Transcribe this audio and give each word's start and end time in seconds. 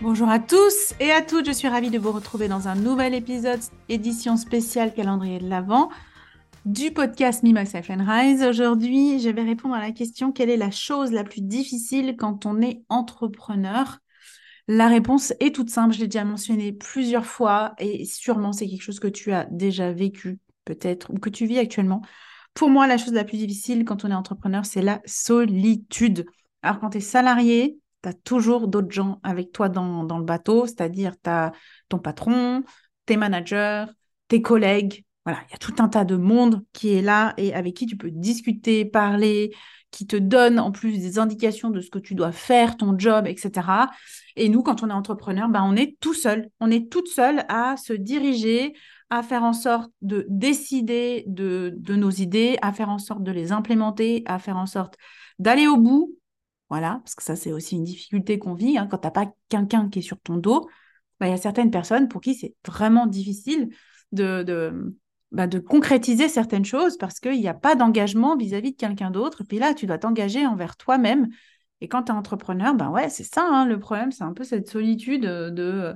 Bonjour 0.00 0.28
à 0.28 0.38
tous 0.38 0.94
et 1.00 1.10
à 1.10 1.22
toutes, 1.22 1.46
je 1.46 1.50
suis 1.50 1.66
ravie 1.66 1.90
de 1.90 1.98
vous 1.98 2.12
retrouver 2.12 2.46
dans 2.46 2.68
un 2.68 2.76
nouvel 2.76 3.14
épisode, 3.14 3.58
édition 3.88 4.36
spéciale 4.36 4.94
calendrier 4.94 5.40
de 5.40 5.48
l'Avent 5.48 5.90
du 6.64 6.92
podcast 6.92 7.42
Me, 7.42 7.50
Myself 7.50 7.90
and 7.90 8.04
Rise. 8.06 8.44
Aujourd'hui, 8.44 9.18
je 9.18 9.28
vais 9.28 9.42
répondre 9.42 9.74
à 9.74 9.80
la 9.80 9.90
question 9.90 10.30
quelle 10.30 10.50
est 10.50 10.56
la 10.56 10.70
chose 10.70 11.10
la 11.10 11.24
plus 11.24 11.40
difficile 11.40 12.14
quand 12.16 12.46
on 12.46 12.62
est 12.62 12.84
entrepreneur? 12.88 13.98
La 14.68 14.86
réponse 14.86 15.32
est 15.40 15.52
toute 15.52 15.70
simple, 15.70 15.94
je 15.94 15.98
l'ai 15.98 16.06
déjà 16.06 16.24
mentionné 16.24 16.72
plusieurs 16.72 17.26
fois 17.26 17.74
et 17.78 18.04
sûrement 18.04 18.52
c'est 18.52 18.68
quelque 18.68 18.82
chose 18.82 19.00
que 19.00 19.08
tu 19.08 19.32
as 19.32 19.46
déjà 19.50 19.90
vécu 19.90 20.38
peut-être 20.64 21.10
ou 21.10 21.18
que 21.18 21.28
tu 21.28 21.44
vis 21.44 21.58
actuellement. 21.58 22.02
Pour 22.54 22.70
moi, 22.70 22.86
la 22.86 22.98
chose 22.98 23.14
la 23.14 23.24
plus 23.24 23.38
difficile 23.38 23.84
quand 23.84 24.04
on 24.04 24.12
est 24.12 24.14
entrepreneur, 24.14 24.64
c'est 24.64 24.82
la 24.82 25.00
solitude. 25.06 26.24
Alors 26.62 26.78
quand 26.78 26.90
tu 26.90 26.98
es 26.98 27.00
salarié, 27.00 27.80
tu 28.02 28.08
as 28.08 28.12
toujours 28.12 28.68
d'autres 28.68 28.92
gens 28.92 29.20
avec 29.22 29.52
toi 29.52 29.68
dans, 29.68 30.02
le 30.02 30.24
bateau, 30.24 30.66
c'est-à-dire 30.66 31.14
tu 31.22 31.30
as 31.30 31.52
ton 31.88 31.98
patron, 31.98 32.62
tes 33.06 33.16
managers, 33.16 33.86
tes 34.28 34.42
collègues. 34.42 35.04
Voilà, 35.24 35.40
il 35.48 35.52
y 35.52 35.54
a 35.54 35.58
tout 35.58 35.74
un 35.78 35.88
tas 35.88 36.04
de 36.04 36.16
monde 36.16 36.64
qui 36.72 36.94
est 36.94 37.02
là 37.02 37.34
et 37.36 37.54
avec 37.54 37.74
qui 37.74 37.86
tu 37.86 37.96
peux 37.96 38.10
discuter, 38.10 38.84
parler, 38.84 39.52
qui 39.90 40.06
te 40.06 40.16
donne 40.16 40.58
en 40.58 40.70
plus 40.70 40.98
des 40.98 41.18
indications 41.18 41.70
de 41.70 41.80
ce 41.80 41.90
que 41.90 41.98
tu 41.98 42.14
dois 42.14 42.32
faire, 42.32 42.76
ton 42.76 42.98
job, 42.98 43.26
etc. 43.26 43.90
Et 44.36 44.48
nous, 44.48 44.62
quand 44.62 44.82
on 44.82 44.90
est 44.90 44.92
entrepreneur, 44.92 45.48
ben, 45.48 45.62
on 45.64 45.76
est 45.76 45.98
tout 46.00 46.14
seul. 46.14 46.50
On 46.60 46.70
est 46.70 46.90
toute 46.90 47.08
seule 47.08 47.44
à 47.48 47.76
se 47.76 47.92
diriger, 47.92 48.74
à 49.10 49.22
faire 49.22 49.42
en 49.42 49.52
sorte 49.52 49.90
de 50.02 50.26
décider 50.28 51.24
de, 51.26 51.74
de 51.76 51.94
nos 51.94 52.10
idées, 52.10 52.58
à 52.62 52.72
faire 52.72 52.90
en 52.90 52.98
sorte 52.98 53.22
de 53.22 53.32
les 53.32 53.52
implémenter, 53.52 54.22
à 54.26 54.38
faire 54.38 54.56
en 54.56 54.66
sorte 54.66 54.96
d'aller 55.38 55.66
au 55.66 55.76
bout 55.76 56.14
voilà, 56.70 57.00
parce 57.04 57.14
que 57.14 57.22
ça, 57.22 57.36
c'est 57.36 57.52
aussi 57.52 57.76
une 57.76 57.84
difficulté 57.84 58.38
qu'on 58.38 58.54
vit. 58.54 58.78
Hein. 58.78 58.86
Quand 58.90 58.98
tu 58.98 59.06
n'as 59.06 59.10
pas 59.10 59.32
quelqu'un 59.48 59.88
qui 59.88 60.00
est 60.00 60.02
sur 60.02 60.20
ton 60.20 60.36
dos, 60.36 60.68
bah, 61.20 61.26
il 61.26 61.30
y 61.30 61.34
a 61.34 61.38
certaines 61.38 61.70
personnes 61.70 62.08
pour 62.08 62.20
qui 62.20 62.34
c'est 62.34 62.54
vraiment 62.66 63.06
difficile 63.06 63.70
de, 64.12 64.42
de, 64.42 64.94
bah, 65.32 65.46
concrétiser 65.66 66.28
certaines 66.28 66.64
choses 66.64 66.96
parce 66.96 67.20
qu'il 67.20 67.40
n'y 67.40 67.48
a 67.48 67.54
pas 67.54 67.74
d'engagement 67.74 68.36
vis-à-vis 68.36 68.72
de 68.72 68.76
quelqu'un 68.76 69.10
d'autre. 69.10 69.44
Puis 69.44 69.58
là, 69.58 69.74
tu 69.74 69.86
dois 69.86 69.98
t'engager 69.98 70.46
envers 70.46 70.76
toi-même. 70.76 71.28
Et 71.80 71.88
quand 71.88 72.04
tu 72.04 72.12
es 72.12 72.14
entrepreneur, 72.14 72.74
ben 72.74 72.90
ouais, 72.90 73.08
c'est 73.08 73.24
ça 73.24 73.46
hein, 73.46 73.66
le 73.66 73.78
problème, 73.78 74.10
c'est 74.10 74.24
un 74.24 74.32
peu 74.32 74.44
cette 74.44 74.68
solitude 74.68 75.22
de 75.22 75.94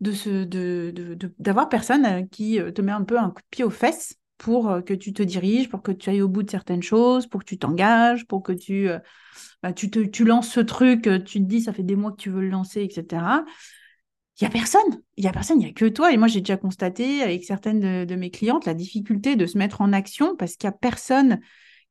de 0.00 0.44
de, 0.44 1.34
d'avoir 1.38 1.68
personne 1.68 2.04
euh, 2.06 2.22
qui 2.30 2.58
euh, 2.58 2.72
te 2.72 2.82
met 2.82 2.92
un 2.92 3.04
peu 3.04 3.18
un 3.18 3.30
coup 3.30 3.40
de 3.40 3.46
pied 3.50 3.64
aux 3.64 3.70
fesses 3.70 4.16
pour 4.42 4.68
euh, 4.68 4.80
que 4.80 4.92
tu 4.92 5.12
te 5.12 5.22
diriges, 5.22 5.68
pour 5.68 5.82
que 5.82 5.92
tu 5.92 6.10
ailles 6.10 6.20
au 6.20 6.28
bout 6.28 6.42
de 6.42 6.50
certaines 6.50 6.82
choses, 6.82 7.28
pour 7.28 7.40
que 7.40 7.46
tu 7.46 7.58
t'engages, 7.58 8.26
pour 8.26 8.42
que 8.42 8.50
tu, 8.50 8.88
euh, 8.88 8.98
bah, 9.62 9.72
tu, 9.72 9.88
te, 9.88 10.22
lances 10.24 10.50
ce 10.50 10.58
truc, 10.58 11.06
euh, 11.06 11.20
tu 11.20 11.38
te 11.38 11.44
dis, 11.44 11.62
ça 11.62 11.72
fait 11.72 11.84
des 11.84 11.94
mois 11.94 12.10
que 12.10 12.16
tu 12.16 12.28
veux 12.28 12.40
le 12.40 12.48
lancer, 12.48 12.82
etc. 12.82 13.44
Il 14.40 14.44
n'y 14.44 14.48
a 14.48 14.50
personne, 14.50 15.00
il 15.16 15.22
n'y 15.22 15.28
a 15.28 15.32
personne, 15.32 15.60
il 15.60 15.64
n'y 15.64 15.70
a 15.70 15.72
que 15.72 15.84
toi. 15.84 16.12
Et 16.12 16.16
moi, 16.16 16.26
j'ai 16.26 16.40
déjà 16.40 16.56
constaté 16.56 17.22
avec 17.22 17.44
certaines 17.44 18.04
de, 18.04 18.16
mes 18.16 18.30
clientes 18.30 18.66
la 18.66 18.74
difficulté 18.74 19.36
de 19.36 19.46
se 19.46 19.56
mettre 19.56 19.80
en 19.80 19.92
action 19.92 20.34
parce 20.34 20.56
qu'il 20.56 20.68
n'y 20.68 20.74
a 20.74 20.78
personne 20.78 21.38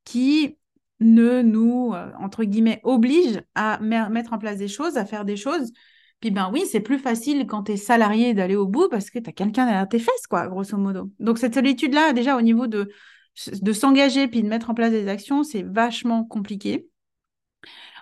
qui 0.03 0.57
ne 0.99 1.41
nous, 1.41 1.93
entre 2.19 2.43
guillemets, 2.43 2.81
oblige 2.83 3.41
à 3.55 3.79
mettre 3.79 4.33
en 4.33 4.37
place 4.39 4.57
des 4.57 4.67
choses, 4.67 4.97
à 4.97 5.05
faire 5.05 5.23
des 5.23 5.37
choses 5.37 5.71
puis 6.21 6.29
ben 6.29 6.51
oui, 6.53 6.65
c'est 6.71 6.81
plus 6.81 6.99
facile 6.99 7.47
quand 7.47 7.63
tu 7.63 7.73
es 7.73 7.77
salarié 7.77 8.35
d'aller 8.35 8.55
au 8.55 8.67
bout 8.67 8.87
parce 8.89 9.09
que 9.09 9.17
tu 9.17 9.27
as 9.27 9.33
quelqu'un 9.33 9.65
derrière 9.65 9.89
tes 9.89 9.97
fesses, 9.97 10.27
quoi, 10.29 10.47
grosso 10.47 10.77
modo. 10.77 11.09
Donc 11.19 11.39
cette 11.39 11.55
solitude-là, 11.55 12.13
déjà 12.13 12.37
au 12.37 12.41
niveau 12.41 12.67
de, 12.67 12.91
s'engager 13.73 14.27
puis 14.27 14.43
de 14.43 14.47
mettre 14.47 14.69
en 14.69 14.75
place 14.75 14.91
des 14.91 15.07
actions, 15.07 15.43
c'est 15.43 15.63
vachement 15.63 16.23
compliqué. 16.23 16.87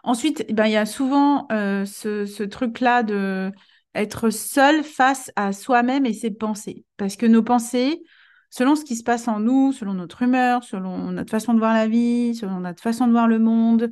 Ensuite, 0.04 0.54
ben, 0.54 0.66
il 0.66 0.74
y 0.74 0.78
a 0.78 0.86
souvent 0.86 1.48
euh, 1.54 1.86
ce, 1.86 2.26
ce 2.26 2.44
truc-là 2.44 3.04
de 3.04 3.54
être 3.96 4.30
seul 4.30 4.84
face 4.84 5.32
à 5.38 5.54
soi-même 5.54 6.06
et 6.06 6.14
ses 6.14 6.32
pensées. 6.32 6.86
Parce 6.98 7.16
que 7.16 7.26
nos 7.26 7.42
pensées, 7.42 8.04
selon 8.50 8.76
ce 8.76 8.84
qui 8.84 8.98
se 8.98 9.04
passe 9.04 9.30
en 9.30 9.40
nous, 9.40 9.72
selon 9.72 9.94
notre 9.94 10.24
humeur, 10.24 10.64
selon 10.66 11.12
notre 11.12 11.32
façon 11.32 11.54
de 11.54 11.60
voir 11.60 11.74
la 11.74 11.88
vie, 11.88 12.36
selon 12.36 12.60
notre 12.60 12.82
façon 12.84 13.08
de 13.08 13.12
voir 13.12 13.30
le 13.30 13.40
monde, 13.40 13.92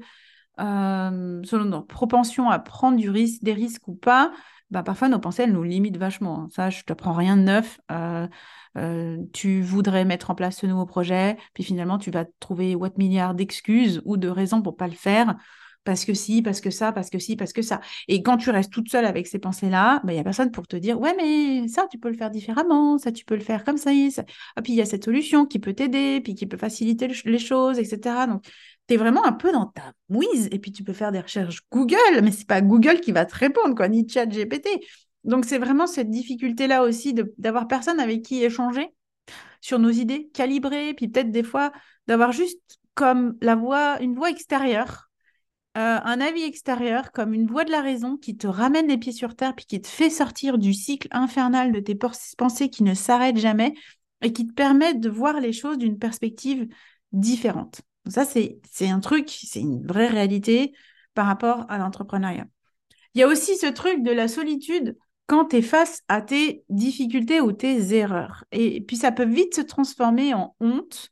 euh, 0.59 1.41
selon 1.43 1.65
notre 1.65 1.87
propension 1.87 2.49
à 2.49 2.59
prendre 2.59 2.97
des 2.97 3.53
risques 3.53 3.87
ou 3.87 3.95
pas, 3.95 4.31
bah, 4.69 4.83
parfois 4.83 5.07
nos 5.07 5.19
pensées, 5.19 5.43
elles 5.43 5.53
nous 5.53 5.63
limitent 5.63 5.97
vachement. 5.97 6.41
Hein. 6.41 6.47
Ça, 6.51 6.69
je 6.69 6.79
ne 6.79 6.83
te 6.83 6.93
prends 6.93 7.13
rien 7.13 7.37
de 7.37 7.43
neuf. 7.43 7.79
Euh, 7.91 8.27
euh, 8.77 9.17
tu 9.33 9.61
voudrais 9.61 10.05
mettre 10.05 10.29
en 10.29 10.35
place 10.35 10.57
ce 10.57 10.65
nouveau 10.65 10.85
projet, 10.85 11.37
puis 11.53 11.63
finalement, 11.63 11.97
tu 11.97 12.11
vas 12.11 12.25
trouver 12.39 12.75
what 12.75 12.91
milliards 12.97 13.33
d'excuses 13.33 14.01
ou 14.05 14.17
de 14.17 14.27
raisons 14.27 14.61
pour 14.61 14.75
pas 14.75 14.87
le 14.87 14.93
faire 14.93 15.35
parce 15.87 16.03
que 16.03 16.13
si, 16.13 16.41
parce 16.41 16.59
que 16.59 16.69
ça, 16.69 16.91
parce 16.91 17.09
que 17.09 17.17
si, 17.17 17.37
parce 17.37 17.53
que 17.53 17.61
ça. 17.61 17.79
Et 18.09 18.21
quand 18.21 18.35
tu 18.35 18.49
restes 18.49 18.73
toute 18.73 18.89
seule 18.89 19.05
avec 19.05 19.25
ces 19.25 19.39
pensées-là, 19.39 20.01
il 20.03 20.07
bah, 20.07 20.13
n'y 20.13 20.19
a 20.19 20.23
personne 20.23 20.51
pour 20.51 20.67
te 20.67 20.75
dire, 20.75 20.99
ouais, 20.99 21.15
mais 21.15 21.69
ça, 21.69 21.87
tu 21.89 21.97
peux 21.97 22.09
le 22.09 22.17
faire 22.17 22.29
différemment, 22.29 22.97
ça, 22.97 23.13
tu 23.13 23.23
peux 23.23 23.35
le 23.35 23.41
faire 23.41 23.63
comme 23.63 23.77
ça. 23.77 23.91
Ah, 24.57 24.61
puis 24.61 24.73
il 24.73 24.75
y 24.75 24.81
a 24.81 24.85
cette 24.85 25.05
solution 25.05 25.45
qui 25.45 25.59
peut 25.59 25.73
t'aider, 25.73 26.19
puis 26.19 26.35
qui 26.35 26.45
peut 26.45 26.57
faciliter 26.57 27.07
les 27.23 27.39
choses, 27.39 27.79
etc. 27.79 28.27
Donc, 28.27 28.43
tu 28.87 28.93
es 28.93 28.97
vraiment 28.97 29.25
un 29.25 29.33
peu 29.33 29.51
dans 29.51 29.67
ta 29.67 29.93
mouise, 30.09 30.47
et 30.51 30.59
puis 30.59 30.71
tu 30.71 30.83
peux 30.83 30.93
faire 30.93 31.11
des 31.11 31.19
recherches 31.19 31.61
Google, 31.71 32.21
mais 32.23 32.31
c'est 32.31 32.47
pas 32.47 32.61
Google 32.61 32.99
qui 33.01 33.11
va 33.11 33.25
te 33.25 33.35
répondre, 33.35 33.75
quoi, 33.75 33.87
ni 33.87 34.07
chat 34.07 34.25
GPT. 34.25 34.67
Donc, 35.23 35.45
c'est 35.45 35.57
vraiment 35.57 35.87
cette 35.87 36.09
difficulté-là 36.09 36.83
aussi 36.83 37.13
d'avoir 37.37 37.67
personne 37.67 37.99
avec 37.99 38.23
qui 38.23 38.43
échanger 38.43 38.93
sur 39.61 39.79
nos 39.79 39.89
idées, 39.89 40.29
calibrer, 40.33 40.93
puis 40.93 41.07
peut-être 41.09 41.31
des 41.31 41.43
fois 41.43 41.71
d'avoir 42.07 42.31
juste 42.31 42.61
comme 42.93 43.37
la 43.41 43.55
voix, 43.55 44.01
une 44.01 44.15
voix 44.15 44.29
extérieure 44.29 45.07
euh, 45.77 45.99
un 46.03 46.21
avis 46.21 46.41
extérieur 46.41 47.11
comme 47.11 47.35
une 47.35 47.45
voix 47.45 47.63
de 47.63 47.69
la 47.69 47.81
raison 47.81 48.17
qui 48.17 48.35
te 48.35 48.47
ramène 48.47 48.87
les 48.87 48.97
pieds 48.97 49.11
sur 49.11 49.35
terre 49.35 49.53
puis 49.55 49.65
qui 49.67 49.79
te 49.79 49.87
fait 49.87 50.09
sortir 50.09 50.57
du 50.57 50.73
cycle 50.73 51.07
infernal 51.11 51.71
de 51.71 51.79
tes 51.79 51.95
pensées 51.95 52.69
qui 52.69 52.81
ne 52.81 52.95
s'arrêtent 52.95 53.37
jamais 53.37 53.75
et 54.23 54.33
qui 54.33 54.47
te 54.47 54.53
permet 54.53 54.95
de 54.95 55.07
voir 55.07 55.39
les 55.39 55.53
choses 55.53 55.77
d'une 55.77 55.99
perspective 55.99 56.67
différente. 57.11 57.81
Ça, 58.09 58.25
c'est 58.25 58.89
un 58.89 58.99
truc, 58.99 59.29
c'est 59.29 59.61
une 59.61 59.85
vraie 59.85 60.07
réalité 60.07 60.73
par 61.13 61.25
rapport 61.25 61.65
à 61.69 61.77
l'entrepreneuriat. 61.77 62.45
Il 63.13 63.21
y 63.21 63.23
a 63.23 63.27
aussi 63.27 63.57
ce 63.57 63.67
truc 63.67 64.03
de 64.03 64.11
la 64.11 64.27
solitude 64.27 64.97
quand 65.25 65.45
tu 65.45 65.57
es 65.57 65.61
face 65.61 66.01
à 66.07 66.21
tes 66.21 66.63
difficultés 66.69 67.41
ou 67.41 67.51
tes 67.51 67.93
erreurs. 67.93 68.45
Et 68.51 68.81
puis 68.81 68.95
ça 68.95 69.11
peut 69.11 69.25
vite 69.25 69.55
se 69.55 69.61
transformer 69.61 70.33
en 70.33 70.55
honte 70.59 71.09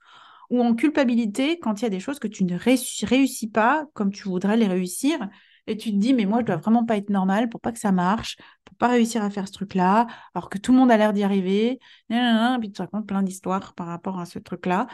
ou 0.49 0.61
en 0.61 0.75
culpabilité 0.75 1.59
quand 1.59 1.81
il 1.81 1.83
y 1.83 1.87
a 1.87 1.89
des 1.89 1.99
choses 1.99 2.19
que 2.19 2.27
tu 2.27 2.43
ne 2.43 2.57
réussis 2.57 3.49
pas 3.49 3.85
comme 3.93 4.11
tu 4.11 4.23
voudrais 4.29 4.57
les 4.57 4.67
réussir. 4.67 5.27
Et 5.67 5.77
tu 5.77 5.91
te 5.91 5.97
dis, 5.97 6.13
mais 6.13 6.25
moi, 6.25 6.41
je 6.41 6.45
dois 6.45 6.57
vraiment 6.57 6.85
pas 6.85 6.97
être 6.97 7.09
normal 7.09 7.49
pour 7.49 7.59
pas 7.59 7.71
que 7.71 7.79
ça 7.79 7.91
marche, 7.91 8.37
pas 8.77 8.87
réussir 8.87 9.23
à 9.23 9.29
faire 9.29 9.47
ce 9.47 9.53
truc-là, 9.53 10.07
alors 10.33 10.49
que 10.49 10.57
tout 10.57 10.71
le 10.71 10.77
monde 10.77 10.91
a 10.91 10.97
l'air 10.97 11.13
d'y 11.13 11.23
arriver. 11.23 11.79
Et 12.09 12.57
puis 12.59 12.69
tu 12.69 12.73
te 12.73 12.81
racontes 12.81 13.07
plein 13.07 13.23
d'histoires 13.23 13.73
par 13.73 13.87
rapport 13.87 14.19
à 14.19 14.25
ce 14.25 14.39
truc-là. 14.39 14.87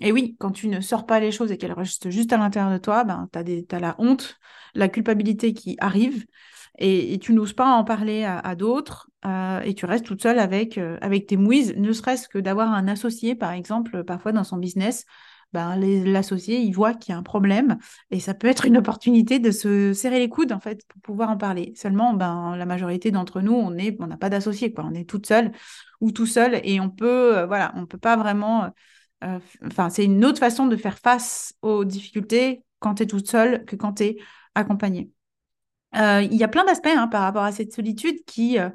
Et 0.00 0.12
oui, 0.12 0.36
quand 0.38 0.50
tu 0.50 0.68
ne 0.68 0.80
sors 0.80 1.06
pas 1.06 1.20
les 1.20 1.30
choses 1.30 1.52
et 1.52 1.58
qu'elles 1.58 1.72
restent 1.72 2.10
juste 2.10 2.32
à 2.32 2.36
l'intérieur 2.38 2.72
de 2.72 2.78
toi, 2.78 3.04
ben, 3.04 3.28
tu 3.32 3.38
as, 3.38 3.76
as, 3.76 3.80
la 3.80 3.94
honte, 3.98 4.38
la 4.74 4.88
culpabilité 4.88 5.52
qui 5.52 5.76
arrive 5.80 6.24
et, 6.78 7.18
tu 7.18 7.32
n'oses 7.32 7.52
pas 7.52 7.66
en 7.66 7.84
parler 7.84 8.24
à, 8.24 8.54
d'autres 8.54 9.10
euh, 9.26 9.60
et 9.60 9.74
tu 9.74 9.84
restes 9.84 10.06
toute 10.06 10.22
seule 10.22 10.38
avec, 10.38 10.78
euh, 10.78 10.96
avec 11.00 11.26
tes 11.26 11.36
mouises, 11.36 11.74
ne 11.76 11.92
serait-ce 11.92 12.28
que 12.28 12.38
d'avoir 12.38 12.72
un 12.72 12.86
associé, 12.86 13.34
par 13.34 13.52
exemple, 13.52 14.04
parfois 14.04 14.30
dans 14.30 14.44
son 14.44 14.58
business. 14.58 15.04
Ben, 15.52 15.76
l'associé, 15.76 16.60
il 16.60 16.72
voit 16.72 16.92
qu'il 16.94 17.12
y 17.12 17.14
a 17.14 17.18
un 17.18 17.22
problème 17.22 17.78
et 18.10 18.20
ça 18.20 18.34
peut 18.34 18.48
être 18.48 18.66
une 18.66 18.76
opportunité 18.76 19.38
de 19.38 19.50
se 19.50 19.94
serrer 19.94 20.18
les 20.18 20.28
coudes 20.28 20.52
en 20.52 20.60
fait 20.60 20.86
pour 20.88 21.00
pouvoir 21.00 21.30
en 21.30 21.38
parler. 21.38 21.72
Seulement, 21.74 22.12
ben, 22.12 22.54
la 22.56 22.66
majorité 22.66 23.10
d'entre 23.10 23.40
nous, 23.40 23.54
on 23.54 23.76
est, 23.78 23.96
on 24.00 24.06
n'a 24.06 24.18
pas 24.18 24.28
d'associé, 24.28 24.72
quoi. 24.72 24.84
On 24.84 24.94
est 24.94 25.08
toute 25.08 25.26
seule 25.26 25.52
ou 26.00 26.12
tout 26.12 26.26
seul 26.26 26.60
et 26.64 26.80
on 26.80 26.90
peut, 26.90 27.38
euh, 27.38 27.46
voilà, 27.46 27.72
on 27.76 27.86
peut 27.86 27.98
pas 27.98 28.16
vraiment. 28.16 28.70
Enfin, 29.66 29.90
c'est 29.90 30.04
une 30.04 30.24
autre 30.24 30.38
façon 30.38 30.66
de 30.66 30.76
faire 30.76 30.98
face 30.98 31.54
aux 31.62 31.84
difficultés 31.84 32.62
quand 32.78 32.94
tu 32.96 33.02
es 33.02 33.06
toute 33.06 33.28
seule 33.28 33.64
que 33.64 33.74
quand 33.76 33.94
tu 33.94 34.04
es 34.04 34.16
accompagnée. 34.54 35.10
Euh, 35.96 36.22
il 36.22 36.36
y 36.36 36.44
a 36.44 36.48
plein 36.48 36.64
d'aspects 36.64 36.86
hein, 36.86 37.08
par 37.08 37.22
rapport 37.22 37.44
à 37.44 37.52
cette 37.52 37.72
solitude 37.72 38.24
qui, 38.26 38.58
euh, 38.58 38.70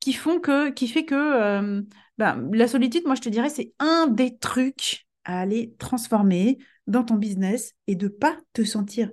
qui 0.00 0.12
font 0.12 0.40
que, 0.40 0.70
qui 0.70 0.88
fait 0.88 1.04
que 1.04 1.14
euh, 1.14 1.82
ben, 2.18 2.48
la 2.52 2.68
solitude, 2.68 3.04
moi 3.06 3.14
je 3.14 3.20
te 3.20 3.28
dirais, 3.28 3.50
c'est 3.50 3.72
un 3.78 4.06
des 4.06 4.38
trucs 4.38 5.05
à 5.26 5.40
aller 5.40 5.74
transformer 5.78 6.58
dans 6.86 7.04
ton 7.04 7.16
business 7.16 7.74
et 7.86 7.96
de 7.96 8.08
pas 8.08 8.38
te 8.54 8.64
sentir 8.64 9.10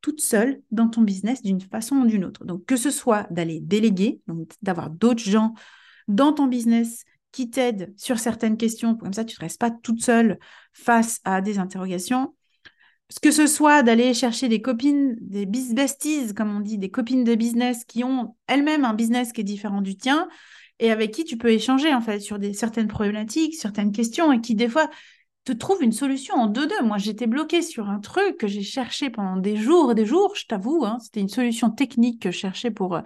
toute 0.00 0.20
seule 0.20 0.62
dans 0.70 0.88
ton 0.88 1.02
business 1.02 1.42
d'une 1.42 1.60
façon 1.60 1.96
ou 1.96 2.06
d'une 2.06 2.24
autre. 2.24 2.44
Donc 2.44 2.64
que 2.64 2.76
ce 2.76 2.90
soit 2.90 3.26
d'aller 3.30 3.60
déléguer, 3.60 4.20
d'avoir 4.62 4.88
d'autres 4.88 5.22
gens 5.22 5.52
dans 6.06 6.32
ton 6.32 6.46
business 6.46 7.04
qui 7.32 7.50
t'aident 7.50 7.92
sur 7.96 8.18
certaines 8.18 8.56
questions. 8.56 8.94
Comme 8.94 9.12
ça, 9.12 9.24
tu 9.24 9.36
ne 9.38 9.44
restes 9.44 9.60
pas 9.60 9.72
toute 9.72 10.02
seule 10.02 10.38
face 10.72 11.20
à 11.24 11.40
des 11.40 11.58
interrogations. 11.58 12.34
Que 13.20 13.32
ce 13.32 13.46
soit 13.46 13.82
d'aller 13.82 14.14
chercher 14.14 14.48
des 14.48 14.62
copines, 14.62 15.16
des 15.20 15.46
besties, 15.46 16.32
comme 16.34 16.56
on 16.56 16.60
dit, 16.60 16.78
des 16.78 16.90
copines 16.90 17.24
de 17.24 17.34
business 17.34 17.84
qui 17.84 18.04
ont 18.04 18.36
elles-mêmes 18.46 18.84
un 18.84 18.94
business 18.94 19.32
qui 19.32 19.40
est 19.40 19.44
différent 19.44 19.80
du 19.80 19.96
tien 19.96 20.28
et 20.78 20.90
avec 20.90 21.12
qui 21.12 21.24
tu 21.24 21.36
peux 21.36 21.50
échanger 21.50 21.92
en 21.92 22.00
fait 22.00 22.20
sur 22.20 22.38
certaines 22.52 22.88
problématiques, 22.88 23.54
certaines 23.54 23.92
questions 23.92 24.32
et 24.32 24.40
qui 24.40 24.54
des 24.54 24.68
fois 24.68 24.88
te 25.46 25.52
trouvent 25.52 25.82
une 25.82 25.92
solution 25.92 26.34
en 26.34 26.46
deux-deux. 26.46 26.82
Moi, 26.82 26.98
j'étais 26.98 27.26
bloquée 27.26 27.62
sur 27.62 27.88
un 27.88 28.00
truc 28.00 28.36
que 28.36 28.46
j'ai 28.46 28.62
cherché 28.62 29.10
pendant 29.10 29.36
des 29.36 29.56
jours 29.56 29.92
et 29.92 29.94
des 29.94 30.06
jours, 30.06 30.34
je 30.36 30.46
t'avoue. 30.46 30.84
Hein, 30.84 30.98
c'était 31.00 31.20
une 31.20 31.28
solution 31.28 31.70
technique 31.70 32.22
que 32.22 32.30
je 32.30 32.38
cherchais 32.38 32.70
pour, 32.70 33.00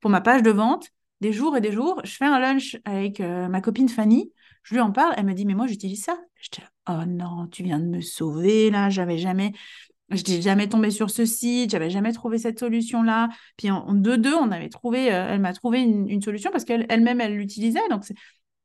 pour 0.00 0.10
ma 0.10 0.20
page 0.20 0.42
de 0.42 0.50
vente. 0.50 0.88
Des 1.20 1.32
jours 1.32 1.56
et 1.56 1.60
des 1.60 1.72
jours, 1.72 2.00
je 2.04 2.10
fais 2.10 2.26
un 2.26 2.38
lunch 2.38 2.76
avec 2.84 3.20
euh, 3.20 3.48
ma 3.48 3.60
copine 3.60 3.88
Fanny, 3.88 4.30
je 4.64 4.74
lui 4.74 4.80
en 4.80 4.90
parle, 4.90 5.14
elle 5.16 5.24
me 5.24 5.32
dit, 5.32 5.46
mais 5.46 5.54
moi 5.54 5.66
j'utilise 5.66 6.02
ça. 6.02 6.18
J'étais 6.40 6.62
oh 6.88 7.04
non, 7.06 7.46
tu 7.46 7.62
viens 7.62 7.78
de 7.78 7.86
me 7.86 8.00
sauver 8.00 8.70
là, 8.70 8.90
j'avais 8.90 9.16
jamais 9.16 9.52
je 10.10 10.16
n'étais 10.16 10.42
jamais 10.42 10.68
tombée 10.68 10.90
sur 10.90 11.10
ce 11.10 11.24
site, 11.24 11.70
j'avais 11.70 11.90
jamais 11.90 12.12
trouvé 12.12 12.38
cette 12.38 12.58
solution-là. 12.58 13.28
Puis 13.56 13.70
en 13.70 13.92
deux-deux, 13.94 14.34
on 14.34 14.50
avait 14.50 14.68
trouvé, 14.68 15.12
euh, 15.12 15.28
elle 15.30 15.40
m'a 15.40 15.52
trouvé 15.52 15.80
une, 15.80 16.22
solution 16.22 16.50
parce 16.50 16.64
qu'elle-même, 16.64 17.20
elle 17.20 17.36
l'utilisait. 17.36 17.80
Donc 17.90 18.04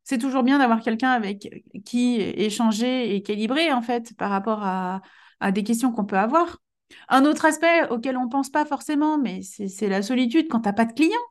c'est 0.10 0.18
toujours 0.18 0.42
bien 0.42 0.58
d'avoir 0.58 0.82
quelqu'un 0.82 1.12
avec 1.12 1.48
qui 1.86 2.20
échanger 2.20 3.16
et 3.16 3.22
calibrer 3.22 3.72
en 3.72 3.84
fait 3.84 4.16
par 4.18 4.32
rapport 4.32 4.64
à, 4.64 5.02
des 5.52 5.64
questions 5.64 5.92
qu'on 5.92 6.06
peut 6.06 6.18
avoir. 6.18 6.58
Un 7.10 7.26
autre 7.26 7.46
aspect 7.46 7.88
auquel 7.92 8.18
on 8.18 8.26
ne 8.26 8.30
pense 8.30 8.50
pas 8.50 8.66
forcément, 8.66 9.20
mais 9.20 9.42
c'est 9.44 9.88
la 9.88 10.02
solitude 10.02 10.48
quand 10.50 10.62
tu 10.62 10.68
n'as 10.68 10.74
pas 10.74 10.86
de 10.86 10.94
clients. 10.94 11.28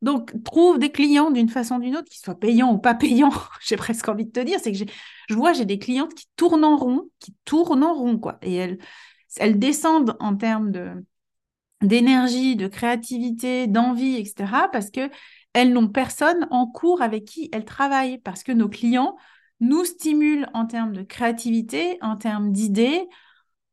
Donc, 0.00 0.32
trouve 0.44 0.78
des 0.78 0.90
clients 0.90 1.30
d'une 1.30 1.50
façon 1.50 1.74
ou 1.76 1.80
d'une 1.80 1.94
autre, 1.94 2.08
qu'ils 2.08 2.24
soient 2.24 2.40
payants 2.40 2.72
ou 2.72 2.78
pas 2.78 2.94
payants. 2.94 3.34
j'ai 3.60 3.76
presque 3.76 4.08
envie 4.08 4.24
de 4.24 4.32
te 4.32 4.40
dire, 4.40 4.58
c'est 4.62 4.72
que 4.72 4.78
je 4.78 5.34
vois, 5.34 5.52
j'ai 5.52 5.66
des 5.66 5.78
clientes 5.78 6.14
qui 6.14 6.24
tournent 6.36 6.64
en 6.64 6.78
rond, 6.78 7.10
qui 7.18 7.36
tournent 7.44 7.84
en 7.84 7.92
rond, 7.92 8.18
quoi. 8.18 8.38
Et 8.40 8.54
elles, 8.54 8.78
elles 9.36 9.58
descendent 9.58 10.16
en 10.20 10.36
termes 10.36 10.70
de 10.72 11.04
d'énergie, 11.82 12.56
de 12.56 12.68
créativité, 12.68 13.66
d'envie, 13.66 14.16
etc. 14.16 14.68
Parce 14.72 14.90
que 14.90 15.10
elles 15.52 15.72
n'ont 15.72 15.88
personne 15.88 16.46
en 16.50 16.66
cours 16.66 17.02
avec 17.02 17.24
qui 17.24 17.48
elles 17.52 17.64
travaillent. 17.64 18.18
Parce 18.18 18.42
que 18.42 18.52
nos 18.52 18.68
clients 18.68 19.16
nous 19.60 19.84
stimulent 19.84 20.48
en 20.54 20.66
termes 20.66 20.92
de 20.92 21.02
créativité, 21.02 21.98
en 22.00 22.16
termes 22.16 22.52
d'idées, 22.52 23.08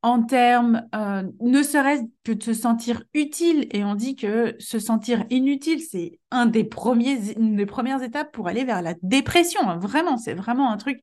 en 0.01 0.23
termes 0.23 0.87
euh, 0.95 1.23
ne 1.41 1.63
serait-ce 1.63 2.03
que 2.23 2.31
de 2.31 2.43
se 2.43 2.53
sentir 2.53 3.03
utile. 3.13 3.67
Et 3.71 3.83
on 3.83 3.95
dit 3.95 4.15
que 4.15 4.55
se 4.59 4.79
sentir 4.79 5.25
inutile, 5.29 5.81
c'est 5.81 6.19
un 6.31 6.45
des 6.45 6.63
premiers, 6.63 7.33
une 7.37 7.55
des 7.55 7.65
premières 7.65 8.03
étapes 8.03 8.31
pour 8.31 8.47
aller 8.47 8.63
vers 8.63 8.81
la 8.81 8.93
dépression. 9.01 9.77
Vraiment, 9.79 10.17
c'est 10.17 10.33
vraiment 10.33 10.71
un 10.71 10.77
truc 10.77 10.99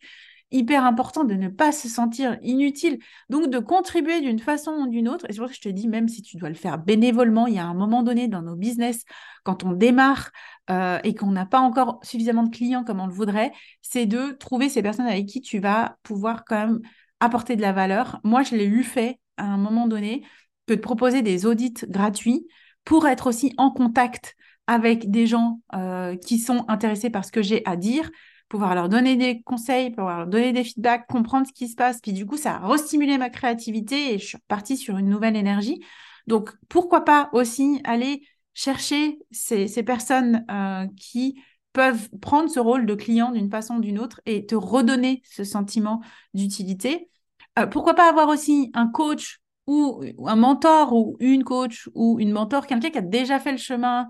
hyper 0.55 0.85
important 0.85 1.25
de 1.25 1.35
ne 1.35 1.49
pas 1.49 1.73
se 1.73 1.89
sentir 1.89 2.39
inutile. 2.43 2.99
Donc, 3.29 3.51
de 3.51 3.59
contribuer 3.59 4.21
d'une 4.21 4.39
façon 4.39 4.73
ou 4.73 4.89
d'une 4.89 5.09
autre. 5.09 5.27
Et 5.29 5.33
c'est 5.33 5.39
pour 5.39 5.49
ça 5.49 5.53
que 5.53 5.57
je 5.57 5.69
te 5.69 5.69
dis, 5.69 5.89
même 5.89 6.09
si 6.09 6.23
tu 6.23 6.37
dois 6.37 6.49
le 6.49 6.55
faire 6.55 6.79
bénévolement, 6.79 7.47
il 7.47 7.55
y 7.55 7.59
a 7.59 7.67
un 7.67 7.75
moment 7.75 8.03
donné 8.03 8.29
dans 8.29 8.43
nos 8.43 8.57
business, 8.57 9.05
quand 9.43 9.65
on 9.65 9.73
démarre 9.73 10.31
euh, 10.71 10.99
et 11.05 11.15
qu'on 11.15 11.31
n'a 11.31 11.47
pas 11.47 11.61
encore 11.61 12.01
suffisamment 12.03 12.45
de 12.45 12.55
clients 12.55 12.85
comme 12.85 13.01
on 13.01 13.07
le 13.07 13.13
voudrait, 13.13 13.53
c'est 13.83 14.07
de 14.07 14.33
trouver 14.33 14.69
ces 14.69 14.83
personnes 14.83 15.07
avec 15.07 15.27
qui 15.27 15.41
tu 15.41 15.59
vas 15.59 15.97
pouvoir 16.03 16.45
quand 16.45 16.67
même 16.67 16.81
apporter 17.21 17.57
de 17.57 17.63
la 17.63 17.73
valeur. 17.73 18.21
Moi, 18.25 18.43
je 18.43 18.55
l'ai 18.55 18.67
eu 18.67 18.83
fait 18.83 19.19
à 19.37 19.45
un 19.45 19.57
moment 19.57 19.87
donné, 19.87 20.23
que 20.67 20.75
de 20.75 20.81
proposer 20.81 21.23
des 21.23 21.47
audits 21.47 21.75
gratuits 21.89 22.47
pour 22.85 23.07
être 23.07 23.27
aussi 23.27 23.53
en 23.59 23.71
contact 23.71 24.37
avec 24.67 25.11
des 25.11 25.27
gens 25.27 25.61
euh, 25.75 26.17
qui 26.17 26.39
sont 26.39 26.65
intéressés 26.69 27.11
par 27.11 27.25
ce 27.25 27.33
que 27.33 27.43
j'ai 27.43 27.63
à 27.67 27.77
dire, 27.77 28.11
pouvoir 28.55 28.77
leur 28.77 28.89
donner 28.89 29.17
des 29.17 29.43
conseils, 29.43 29.91
pouvoir 29.91 30.19
leur 30.19 30.27
donner 30.29 30.53
des 30.53 30.63
feedbacks, 30.63 31.09
comprendre 31.09 31.45
ce 31.45 31.53
qui 31.53 31.67
se 31.67 31.75
passe. 31.75 32.01
Puis 32.01 32.13
du 32.13 32.25
coup, 32.25 32.37
ça 32.37 32.55
a 32.55 32.69
restimulé 32.69 33.19
ma 33.19 33.29
créativité 33.29 34.15
et 34.15 34.21
je 34.21 34.27
suis 34.27 34.39
partie 34.47 34.77
sur 34.77 34.97
une 34.97 35.09
nouvelle 35.09 35.35
énergie. 35.35 35.85
Donc, 36.29 36.53
pourquoi 36.69 37.05
pas 37.05 37.31
aussi 37.33 37.81
aller 37.83 38.23
chercher 38.53 39.19
ces, 39.33 39.83
personnes 39.83 40.45
euh, 40.53 40.87
qui 40.97 41.43
peuvent 41.73 42.09
prendre 42.21 42.49
ce 42.49 42.61
rôle 42.61 42.87
de 42.87 42.95
client 42.95 43.33
d'une 43.33 43.51
façon 43.51 43.79
ou 43.79 43.81
d'une 43.81 43.99
autre 43.99 44.21
et 44.25 44.47
te 44.47 44.55
redonner 44.55 45.21
ce 45.25 45.43
sentiment 45.43 46.01
d'utilité. 46.33 47.11
Euh, 47.59 47.67
pourquoi 47.67 47.95
pas 47.95 48.09
avoir 48.09 48.29
aussi 48.29 48.71
un 48.75 48.87
coach 48.87 49.41
ou 49.67 50.01
un 50.25 50.37
mentor 50.37 50.93
ou 50.93 51.17
une 51.19 51.43
coach 51.43 51.89
ou 51.97 52.21
une 52.21 52.31
mentor, 52.31 52.69
quelqu'un 52.69 52.91
qui 52.91 52.99
a 52.99 53.03
déjà 53.03 53.41
fait 53.41 53.51
le 53.51 53.59
chemin, 53.59 54.07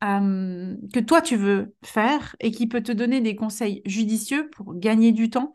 que 0.00 1.00
toi 1.00 1.22
tu 1.22 1.36
veux 1.36 1.74
faire 1.84 2.36
et 2.40 2.50
qui 2.50 2.66
peut 2.66 2.82
te 2.82 2.92
donner 2.92 3.20
des 3.20 3.36
conseils 3.36 3.82
judicieux 3.84 4.48
pour 4.50 4.74
gagner 4.78 5.12
du 5.12 5.30
temps, 5.30 5.52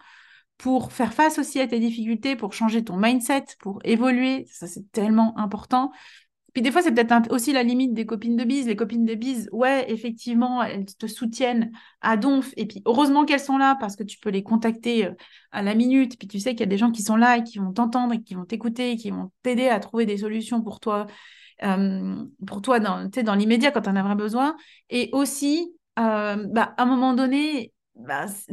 pour 0.57 0.92
faire 0.92 1.13
face 1.13 1.40
aussi 1.40 1.60
à 1.60 1.68
tes 1.68 1.80
difficultés, 1.80 2.36
pour 2.36 2.54
changer 2.54 2.84
ton 2.84 2.98
mindset, 2.98 3.45
pour 3.60 3.80
évoluer. 3.84 4.45
Ça, 4.51 4.68
c'est 4.68 4.92
tellement 4.92 5.38
important. 5.38 5.92
Puis 6.54 6.62
des 6.62 6.72
fois, 6.72 6.82
c'est 6.82 6.94
peut-être 6.94 7.32
aussi 7.32 7.52
la 7.52 7.64
limite 7.64 7.94
des 7.94 8.06
copines 8.06 8.36
de 8.36 8.44
bise. 8.44 8.68
Les 8.68 8.76
copines 8.76 9.06
de 9.06 9.16
bise, 9.16 9.50
ouais, 9.52 9.92
effectivement, 9.92 10.62
elles 10.64 10.86
te 10.86 11.08
soutiennent 11.08 11.72
à 12.02 12.16
donf. 12.16 12.54
Et 12.58 12.68
puis, 12.68 12.82
heureusement 12.86 13.26
qu'elles 13.26 13.40
sont 13.40 13.58
là 13.58 13.76
parce 13.80 13.96
que 13.96 14.04
tu 14.04 14.20
peux 14.20 14.30
les 14.30 14.44
contacter 14.44 15.08
euh, 15.08 15.12
à 15.52 15.64
la 15.64 15.76
minute. 15.76 16.18
Puis 16.18 16.28
tu 16.28 16.40
sais 16.40 16.52
qu'il 16.52 16.62
y 16.62 16.64
a 16.64 16.68
des 16.68 16.78
gens 16.78 16.92
qui 16.92 17.02
sont 17.02 17.16
là 17.16 17.38
et 17.38 17.44
qui 17.44 17.58
vont 17.58 17.74
t'entendre 17.74 18.16
qui 18.24 18.36
vont 18.36 18.46
t'écouter 18.46 18.96
qui 18.98 19.10
vont 19.12 19.32
t'aider 19.42 19.68
à 19.68 19.80
trouver 19.80 20.06
des 20.06 20.18
solutions 20.18 20.62
pour 20.62 20.80
toi 20.80 21.08
euh, 21.64 22.16
pour 22.48 22.62
toi 22.62 22.80
dans, 22.80 23.10
dans 23.10 23.36
l'immédiat 23.36 23.72
quand 23.72 23.82
tu 23.82 23.90
en 23.90 23.96
as 23.96 24.02
vraiment 24.02 24.16
besoin. 24.16 24.56
Et 24.90 25.10
aussi, 25.14 25.74
euh, 26.00 26.46
bah, 26.50 26.74
à 26.78 26.84
un 26.84 26.86
moment 26.86 27.14
donné, 27.14 27.73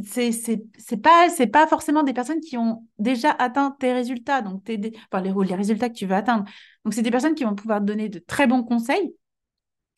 c'est 0.03 0.31
c'est 0.31 0.97
pas 1.01 1.29
c'est 1.29 1.47
pas 1.47 1.67
forcément 1.67 2.03
des 2.03 2.13
personnes 2.13 2.39
qui 2.39 2.57
ont 2.57 2.85
déjà 2.99 3.31
atteint 3.31 3.75
tes 3.79 3.93
résultats. 3.93 4.41
Donc 4.41 4.63
tes, 4.63 4.79
enfin, 5.11 5.23
les, 5.23 5.33
les 5.47 5.55
résultats 5.55 5.89
que 5.89 5.95
tu 5.95 6.05
veux 6.05 6.15
atteindre. 6.15 6.45
Donc 6.85 6.93
c'est 6.93 7.01
des 7.01 7.11
personnes 7.11 7.35
qui 7.35 7.43
vont 7.43 7.55
pouvoir 7.55 7.79
te 7.79 7.85
donner 7.85 8.09
de 8.09 8.19
très 8.19 8.47
bons 8.47 8.63
conseils. 8.63 9.15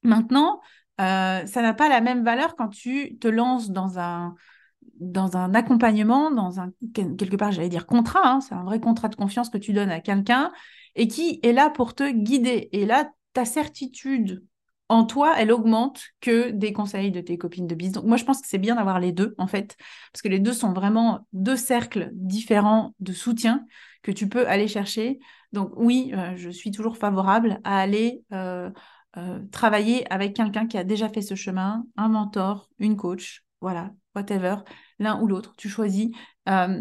Maintenant 0.04 0.62
euh, 1.02 1.46
ça 1.46 1.62
n'a 1.62 1.74
pas 1.74 1.90
la 1.90 2.02
même 2.02 2.24
valeur 2.24 2.56
quand 2.56 2.70
tu 2.70 3.18
te 3.18 3.28
lances 3.28 3.72
dans 3.72 4.00
un 4.00 4.36
dans 5.00 5.38
un 5.38 5.56
accompagnement 5.56 6.30
dans 6.30 6.60
un 6.60 6.72
quelque 6.94 7.36
part 7.36 7.52
j'allais 7.52 7.70
dire 7.70 7.88
contrat 7.88 8.22
hein, 8.24 8.42
c'est 8.42 8.54
un 8.54 8.64
vrai 8.64 8.80
contrat 8.80 9.08
de 9.08 9.16
confiance 9.16 9.50
que 9.50 9.58
tu 9.58 9.74
donnes 9.74 9.90
à 9.90 10.02
quelqu'un 10.02 10.52
et 10.96 11.08
qui 11.08 11.40
est 11.44 11.54
là 11.54 11.70
pour 11.70 11.96
te 11.96 12.10
guider. 12.10 12.70
Et 12.72 12.86
là, 12.86 13.12
ta 13.34 13.46
certitude 13.46 14.44
en 14.90 15.06
toi, 15.06 15.36
elle 15.38 15.52
augmente 15.52 16.04
que 16.22 16.52
des 16.52 16.74
conseils 16.74 17.12
de 17.12 17.22
tes 17.22 17.38
copines 17.38 17.68
de 17.68 17.76
bise. 17.76 17.94
Donc 17.94 18.06
moi, 18.06 18.18
je 18.18 18.26
pense 18.26 18.42
que 18.42 18.48
c'est 18.48 18.58
bien 18.58 18.76
d'avoir 18.76 19.00
les 19.00 19.12
deux, 19.12 19.34
en 19.38 19.48
fait, 19.48 19.78
parce 20.12 20.22
que 20.22 20.28
les 20.28 20.40
deux 20.40 20.54
sont 20.54 20.74
vraiment 20.74 21.26
deux 21.34 21.56
cercles 21.56 22.10
différents 22.14 22.94
de 23.00 23.14
soutien 23.14 23.66
que 24.04 24.12
tu 24.12 24.28
peux 24.28 24.48
aller 24.48 24.68
chercher. 24.68 25.20
Donc 25.54 25.72
oui, 25.78 26.12
euh, 26.14 26.36
je 26.36 26.50
suis 26.50 26.72
toujours 26.72 26.98
favorable 26.98 27.60
à 27.64 27.80
aller 27.80 28.24
euh, 28.34 28.70
euh, 29.18 29.40
travailler 29.52 30.12
avec 30.12 30.36
quelqu'un 30.36 30.68
qui 30.68 30.78
a 30.78 30.84
déjà 30.84 31.10
fait 31.10 31.22
ce 31.22 31.36
chemin, 31.36 31.86
un 31.96 32.10
mentor, 32.10 32.70
une 32.80 32.98
coach, 32.98 33.44
voilà, 33.62 33.92
whatever, 34.16 34.58
l'un 35.00 35.20
ou 35.22 35.28
l'autre, 35.28 35.56
tu 35.58 35.70
choisis, 35.70 36.10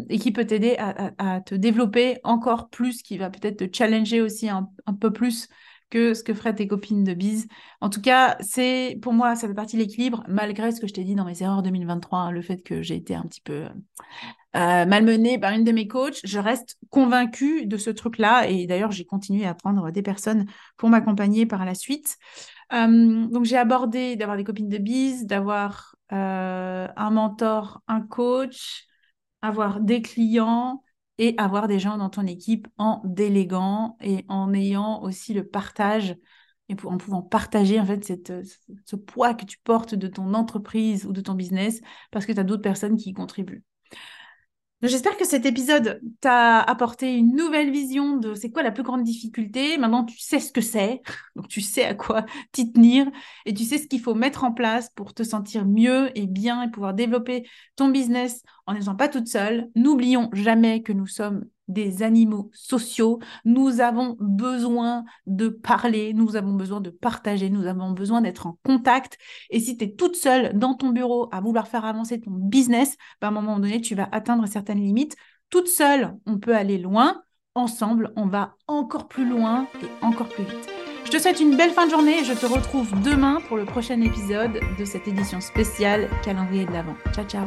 et 0.09 0.19
qui 0.19 0.33
peut 0.33 0.45
t'aider 0.45 0.75
à, 0.77 1.39
te 1.39 1.55
développer 1.55 2.19
encore 2.25 2.69
plus, 2.69 3.01
qui 3.01 3.17
va 3.17 3.29
peut-être 3.29 3.65
te 3.65 3.77
challenger 3.77 4.19
aussi 4.19 4.49
un, 4.49 4.67
peu 4.99 5.13
plus 5.13 5.47
que 5.93 6.15
ce 6.15 6.23
que 6.23 6.33
feraient 6.33 6.55
tes 6.55 6.67
copines 6.67 7.03
de 7.03 7.13
bise. 7.13 7.47
En 7.79 7.87
tout 7.91 8.01
cas, 8.01 8.35
c'est 8.39 8.97
pour 9.03 9.13
moi, 9.13 9.35
ça 9.35 9.47
fait 9.47 9.53
partie 9.53 9.75
de 9.75 9.81
l'équilibre, 9.81 10.23
malgré 10.27 10.71
ce 10.71 10.81
que 10.81 10.87
je 10.87 10.93
t'ai 10.93 11.03
dit 11.03 11.13
dans 11.13 11.23
mes 11.23 11.43
erreurs 11.43 11.61
2023, 11.61 12.17
hein, 12.17 12.31
le 12.31 12.41
fait 12.41 12.63
que 12.63 12.81
j'ai 12.81 12.95
été 12.95 13.13
un 13.13 13.21
petit 13.21 13.41
peu 13.41 13.65
euh, 14.55 14.85
malmenée 14.85 15.37
par 15.37 15.53
une 15.53 15.63
de 15.63 15.71
mes 15.71 15.87
coachs, 15.87 16.19
je 16.23 16.39
reste 16.39 16.77
convaincue 16.89 17.67
de 17.67 17.77
ce 17.77 17.91
truc-là, 17.91 18.47
et 18.49 18.65
d'ailleurs, 18.65 18.91
j'ai 18.91 19.05
continué 19.05 19.45
à 19.45 19.53
prendre 19.53 19.91
des 19.91 20.01
personnes 20.01 20.47
pour 20.77 20.89
m'accompagner 20.89 21.45
par 21.45 21.63
la 21.63 21.75
suite. 21.75 22.17
Euh, 22.73 23.27
donc, 23.27 23.45
j'ai 23.45 23.57
abordé 23.57 24.15
d'avoir 24.15 24.35
des 24.35 24.43
copines 24.43 24.69
de 24.69 24.79
bise, 24.79 25.27
d'avoir 25.27 25.95
euh, 26.11 26.87
un 26.95 27.11
mentor, 27.11 27.83
un 27.87 28.01
coach, 28.01 28.87
avoir 29.43 29.79
des 29.79 30.01
clients 30.01 30.82
et 31.17 31.35
avoir 31.37 31.67
des 31.67 31.79
gens 31.79 31.97
dans 31.97 32.09
ton 32.09 32.25
équipe 32.25 32.67
en 32.77 33.01
déléguant 33.05 33.97
et 34.01 34.25
en 34.27 34.53
ayant 34.53 35.01
aussi 35.01 35.33
le 35.33 35.45
partage 35.45 36.15
et 36.69 36.75
en 36.85 36.97
pouvant 36.97 37.21
partager 37.21 37.79
en 37.79 37.85
fait 37.85 38.03
cette, 38.03 38.33
ce 38.85 38.95
poids 38.95 39.33
que 39.33 39.45
tu 39.45 39.57
portes 39.59 39.95
de 39.95 40.07
ton 40.07 40.33
entreprise 40.33 41.05
ou 41.05 41.11
de 41.11 41.21
ton 41.21 41.33
business 41.33 41.81
parce 42.11 42.25
que 42.25 42.31
tu 42.31 42.39
as 42.39 42.43
d'autres 42.43 42.61
personnes 42.61 42.97
qui 42.97 43.09
y 43.09 43.13
contribuent. 43.13 43.63
J'espère 44.85 45.15
que 45.15 45.25
cet 45.25 45.45
épisode 45.45 46.01
t'a 46.19 46.59
apporté 46.59 47.15
une 47.15 47.37
nouvelle 47.37 47.71
vision 47.71 48.17
de 48.17 48.35
c'est 48.35 48.51
quoi 48.51 48.63
la 48.63 48.71
plus 48.71 48.83
grande 48.83 49.03
difficulté. 49.03 49.77
Maintenant, 49.77 50.03
tu 50.03 50.19
sais 50.19 50.41
ce 50.41 50.51
que 50.51 50.59
c'est, 50.59 51.01
donc 51.37 51.47
tu 51.47 51.61
sais 51.61 51.85
à 51.85 51.93
quoi 51.93 52.25
t'y 52.51 52.69
tenir 52.69 53.09
et 53.45 53.53
tu 53.53 53.63
sais 53.63 53.77
ce 53.77 53.87
qu'il 53.87 54.01
faut 54.01 54.13
mettre 54.13 54.43
en 54.43 54.51
place 54.51 54.89
pour 54.93 55.13
te 55.13 55.23
sentir 55.23 55.65
mieux 55.65 56.11
et 56.19 56.27
bien 56.27 56.63
et 56.63 56.69
pouvoir 56.69 56.93
développer 56.93 57.47
ton 57.77 57.87
business 57.87 58.43
en 58.65 58.73
n'étant 58.73 58.95
pas 58.97 59.07
toute 59.07 59.29
seule. 59.29 59.69
N'oublions 59.75 60.29
jamais 60.33 60.81
que 60.81 60.91
nous 60.91 61.07
sommes 61.07 61.45
des 61.67 62.03
animaux 62.03 62.49
sociaux. 62.53 63.19
Nous 63.45 63.81
avons 63.81 64.15
besoin 64.19 65.03
de 65.25 65.49
parler, 65.49 66.13
nous 66.13 66.35
avons 66.35 66.53
besoin 66.53 66.81
de 66.81 66.89
partager, 66.89 67.49
nous 67.49 67.65
avons 67.65 67.91
besoin 67.91 68.21
d'être 68.21 68.47
en 68.47 68.57
contact. 68.63 69.17
Et 69.49 69.59
si 69.59 69.77
tu 69.77 69.85
es 69.85 69.95
toute 69.95 70.15
seule 70.15 70.57
dans 70.57 70.73
ton 70.73 70.89
bureau 70.89 71.29
à 71.31 71.41
vouloir 71.41 71.67
faire 71.67 71.85
avancer 71.85 72.19
ton 72.19 72.31
business, 72.31 72.97
ben, 73.21 73.27
à 73.27 73.31
un 73.31 73.33
moment 73.33 73.59
donné, 73.59 73.81
tu 73.81 73.95
vas 73.95 74.09
atteindre 74.11 74.47
certaines 74.47 74.81
limites. 74.81 75.15
Toute 75.49 75.67
seule, 75.67 76.15
on 76.25 76.39
peut 76.39 76.55
aller 76.55 76.77
loin. 76.77 77.21
Ensemble, 77.55 78.11
on 78.15 78.25
va 78.25 78.55
encore 78.67 79.07
plus 79.07 79.29
loin 79.29 79.67
et 79.83 80.05
encore 80.05 80.27
plus 80.27 80.43
vite. 80.43 80.69
Je 81.05 81.11
te 81.11 81.19
souhaite 81.19 81.39
une 81.39 81.55
belle 81.55 81.71
fin 81.71 81.85
de 81.85 81.91
journée 81.91 82.21
et 82.21 82.23
je 82.23 82.33
te 82.33 82.47
retrouve 82.47 82.89
demain 83.03 83.39
pour 83.47 83.57
le 83.57 83.65
prochain 83.65 84.01
épisode 84.01 84.59
de 84.79 84.85
cette 84.85 85.07
édition 85.07 85.39
spéciale 85.41 86.09
Calendrier 86.23 86.65
de 86.65 86.71
l'Avent. 86.71 86.95
Ciao, 87.13 87.25
ciao 87.25 87.45